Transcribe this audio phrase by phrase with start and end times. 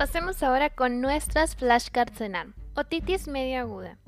[0.00, 2.54] Pasemos ahora con nuestras flashcards en ARM.
[2.74, 3.98] Otitis media aguda.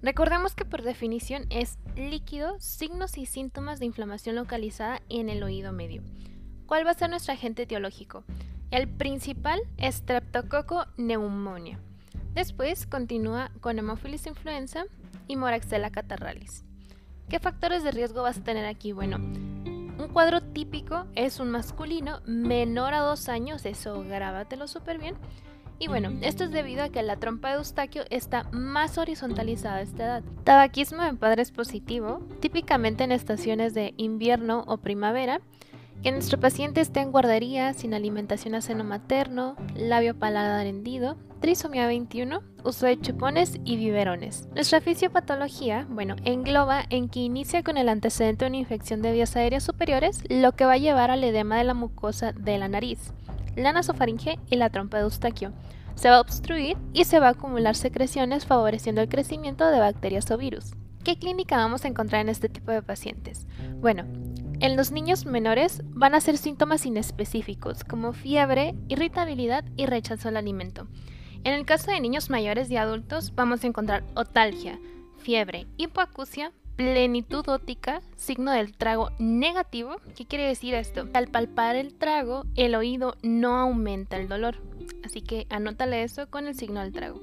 [0.00, 5.70] Recordemos que por definición es líquido, signos y síntomas de inflamación localizada en el oído
[5.70, 6.00] medio.
[6.64, 8.24] ¿Cuál va a ser nuestro agente etiológico?
[8.70, 11.78] El principal es Streptococo pneumonia.
[12.32, 14.84] Después continúa con Hemophilus influenza
[15.28, 16.64] y Moraxella catarralis.
[17.28, 18.92] ¿Qué factores de riesgo vas a tener aquí?
[18.92, 19.18] Bueno,
[19.98, 25.16] un cuadro típico es un masculino menor a dos años, eso grábatelo súper bien,
[25.78, 29.82] y bueno, esto es debido a que la trompa de Eustaquio está más horizontalizada a
[29.82, 30.22] esta edad.
[30.44, 35.40] Tabaquismo en padres positivo, típicamente en estaciones de invierno o primavera,
[36.04, 41.86] que nuestro paciente esté en guardería, sin alimentación a seno materno, labio paladar hendido, trisomía
[41.86, 44.46] 21, uso de chupones y biberones.
[44.54, 49.34] Nuestra fisiopatología, bueno, engloba en que inicia con el antecedente de una infección de vías
[49.34, 53.12] aéreas superiores, lo que va a llevar al edema de la mucosa de la nariz
[53.56, 55.52] la nasofaringe y la trompa de Eustaquio.
[55.94, 60.30] Se va a obstruir y se va a acumular secreciones favoreciendo el crecimiento de bacterias
[60.30, 60.72] o virus.
[61.04, 63.46] ¿Qué clínica vamos a encontrar en este tipo de pacientes?
[63.80, 64.04] Bueno,
[64.64, 70.38] en los niños menores van a ser síntomas inespecíficos como fiebre, irritabilidad y rechazo al
[70.38, 70.88] alimento.
[71.44, 74.80] En el caso de niños mayores y adultos vamos a encontrar otalgia,
[75.18, 79.96] fiebre, hipoacusia, plenitud óptica, signo del trago negativo.
[80.16, 81.10] ¿Qué quiere decir esto?
[81.12, 84.62] Al palpar el trago, el oído no aumenta el dolor.
[85.04, 87.20] Así que anótale eso con el signo del trago.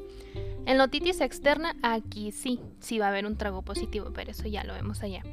[0.68, 4.48] En la otitis externa, aquí sí, sí va a haber un trago positivo, pero eso
[4.48, 5.24] ya lo vemos allá.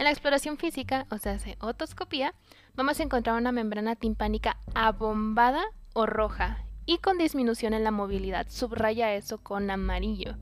[0.00, 2.32] En la exploración física, o sea, hace otoscopía,
[2.74, 5.62] vamos a encontrar una membrana timpánica abombada
[5.92, 8.46] o roja y con disminución en la movilidad.
[8.48, 10.36] Subraya eso con amarillo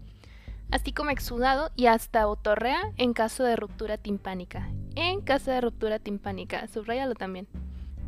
[0.70, 4.70] así como exudado y hasta otorrea en caso de ruptura timpánica.
[4.94, 7.48] En caso de ruptura timpánica, subrayalo también.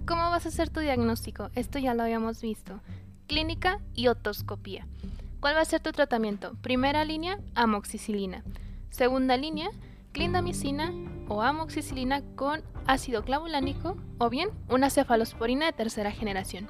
[0.06, 1.50] ¿Cómo vas a hacer tu diagnóstico?
[1.56, 2.80] Esto ya lo habíamos visto.
[3.26, 4.86] Clínica y otoscopía.
[5.40, 6.54] ¿Cuál va a ser tu tratamiento?
[6.62, 8.44] Primera línea, amoxicilina.
[8.90, 9.70] Segunda línea,
[10.12, 10.92] clindamicina
[11.30, 16.66] o amoxicilina con ácido clavulánico o bien una cefalosporina de tercera generación.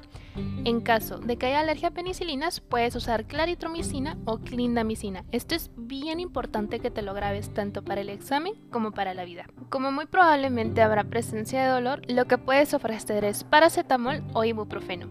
[0.63, 5.25] En caso de que haya alergia a penicilinas, puedes usar claritromicina o clindamicina.
[5.31, 9.25] Esto es bien importante que te lo grabes tanto para el examen como para la
[9.25, 9.47] vida.
[9.69, 15.09] Como muy probablemente habrá presencia de dolor, lo que puedes ofrecer es paracetamol o ibuprofeno.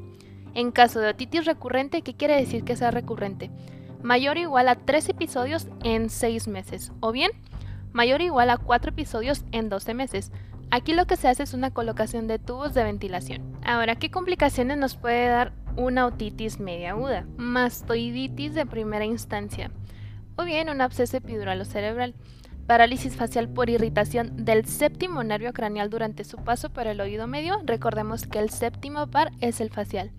[0.55, 3.50] En caso de otitis recurrente, ¿qué quiere decir que sea recurrente?
[4.00, 7.33] Mayor o igual a 3 episodios en 6 meses, o bien
[7.93, 10.33] mayor o igual a 4 episodios en 12 meses.
[10.71, 13.56] Aquí lo que se hace es una colocación de tubos de ventilación.
[13.65, 17.27] Ahora, ¿qué complicaciones nos puede dar una otitis media aguda?
[17.37, 19.73] Mastoiditis de primera instancia.
[20.37, 22.15] O bien un absceso epidural o cerebral.
[22.69, 27.59] Parálisis facial por irritación del séptimo nervio craneal durante su paso por el oído medio.
[27.65, 30.12] Recordemos que el séptimo par es el facial.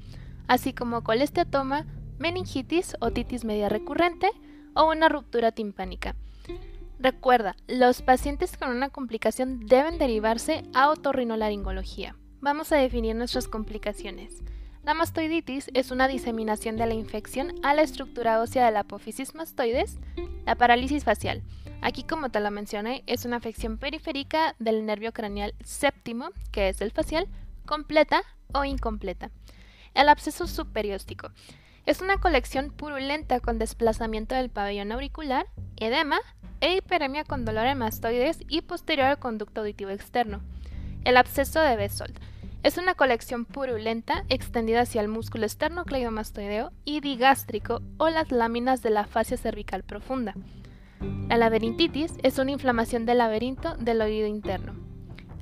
[0.48, 1.86] Así como colesteatoma,
[2.20, 4.30] meningitis, otitis media recurrente
[4.76, 6.16] o una ruptura timpánica.
[7.02, 12.16] Recuerda, los pacientes con una complicación deben derivarse a otorrinolaringología.
[12.42, 14.44] Vamos a definir nuestras complicaciones.
[14.84, 19.34] La mastoiditis es una diseminación de la infección a la estructura ósea de la apófisis
[19.34, 19.98] mastoides,
[20.46, 21.42] la parálisis facial.
[21.82, 26.82] Aquí, como te lo mencioné, es una afección periférica del nervio craneal séptimo, que es
[26.82, 27.28] el facial,
[27.66, 28.22] completa
[28.54, 29.32] o incompleta.
[29.96, 31.32] El absceso superióstico
[31.88, 35.48] es una colección purulenta con desplazamiento del pabellón auricular,
[35.82, 36.20] edema,
[36.62, 40.42] e hiperemia con dolor en mastoides y posterior al conducto auditivo externo.
[41.04, 42.20] El absceso de Besold
[42.64, 48.92] es una colección purulenta extendida hacia el músculo esternocleidomastoideo y digástrico o las láminas de
[48.92, 50.36] la fascia cervical profunda.
[51.28, 54.76] La laberintitis es una inflamación del laberinto del oído interno.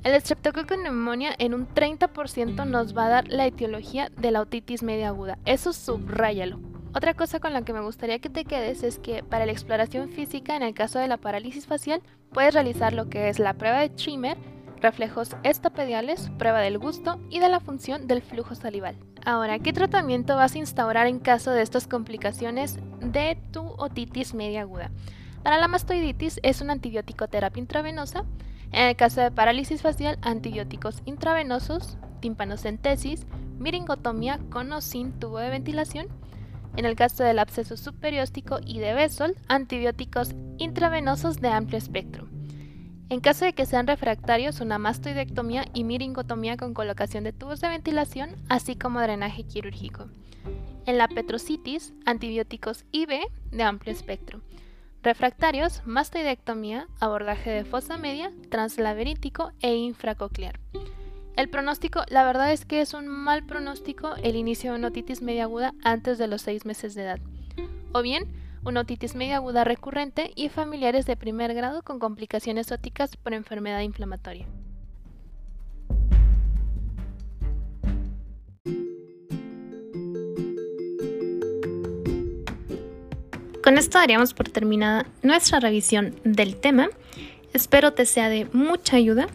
[0.02, 4.82] El estreptococo neumonía en un 30% nos va a dar la etiología de la otitis
[4.82, 5.38] media aguda.
[5.44, 6.69] Eso subráyalo.
[6.92, 10.08] Otra cosa con la que me gustaría que te quedes es que para la exploración
[10.08, 12.02] física, en el caso de la parálisis facial,
[12.32, 14.36] puedes realizar lo que es la prueba de Trimmer,
[14.80, 18.96] reflejos estopediales, prueba del gusto y de la función del flujo salival.
[19.24, 24.62] Ahora, ¿qué tratamiento vas a instaurar en caso de estas complicaciones de tu otitis media
[24.62, 24.90] aguda?
[25.44, 28.24] Para la mastoiditis es una antibiótico terapia intravenosa.
[28.72, 33.26] En el caso de parálisis facial, antibióticos intravenosos, timpanocentesis,
[33.58, 36.08] miringotomía con o sin tubo de ventilación
[36.76, 42.28] en el caso del absceso superióstico y de Bessel, antibióticos intravenosos de amplio espectro.
[43.08, 47.68] En caso de que sean refractarios, una mastoidectomía y miringotomía con colocación de tubos de
[47.68, 50.06] ventilación, así como drenaje quirúrgico.
[50.86, 53.20] En la petrocitis, antibióticos IV
[53.50, 54.40] de amplio espectro.
[55.02, 60.60] Refractarios, mastoidectomía, abordaje de fosa media, translaberítico e infracoclear.
[61.40, 65.22] El pronóstico, la verdad es que es un mal pronóstico el inicio de una otitis
[65.22, 67.18] media aguda antes de los 6 meses de edad.
[67.92, 68.24] O bien,
[68.62, 73.80] una otitis media aguda recurrente y familiares de primer grado con complicaciones óticas por enfermedad
[73.80, 74.46] inflamatoria.
[83.64, 86.90] Con esto daríamos por terminada nuestra revisión del tema.
[87.54, 89.28] Espero te sea de mucha ayuda.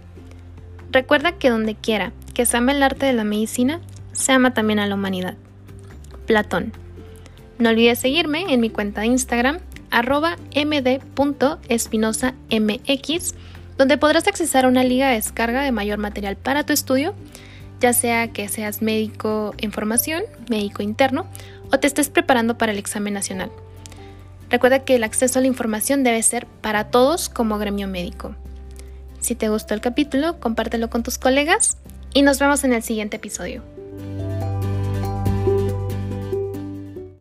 [0.96, 3.82] Recuerda que donde quiera que se ama el arte de la medicina,
[4.14, 5.36] se ama también a la humanidad.
[6.26, 6.72] Platón.
[7.60, 9.60] No olvides seguirme en mi cuenta de Instagram,
[9.92, 13.36] arroba md.espinosamx,
[13.78, 17.14] donde podrás accesar a una liga de descarga de mayor material para tu estudio,
[17.82, 21.28] ya sea que seas médico en formación, médico interno,
[21.74, 23.52] o te estés preparando para el examen nacional.
[24.50, 28.34] Recuerda que el acceso a la información debe ser para todos como gremio médico.
[29.26, 31.78] Si te gustó el capítulo, compártelo con tus colegas
[32.14, 33.64] y nos vemos en el siguiente episodio.